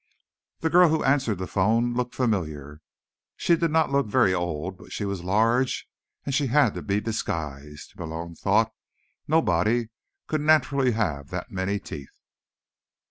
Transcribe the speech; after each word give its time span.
The 0.61 0.71
girl 0.71 0.89
who 0.89 1.03
answered 1.03 1.37
the 1.37 1.45
phone 1.45 1.93
looked 1.93 2.15
familiar. 2.15 2.81
She 3.37 3.55
did 3.55 3.69
not 3.69 3.91
look 3.91 4.07
very 4.07 4.33
old, 4.33 4.79
but 4.79 4.91
she 4.91 5.05
was 5.05 5.23
large 5.23 5.87
and 6.25 6.33
she 6.33 6.47
had 6.47 6.73
to 6.73 6.81
be 6.81 6.99
disguised, 6.99 7.93
Malone 7.99 8.33
thought. 8.33 8.71
Nobody 9.27 9.89
could 10.25 10.41
naturally 10.41 10.93
have 10.93 11.29
that 11.29 11.51
many 11.51 11.77
teeth. 11.79 12.19